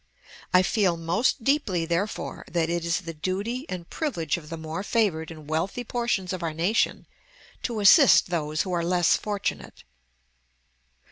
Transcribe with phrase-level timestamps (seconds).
[0.51, 4.81] I feel most deeply, therefore, that it is the duty and privilege of the more
[4.81, 7.05] favored and wealthy portions of our nation
[7.61, 9.83] to assist those who are less fortunate."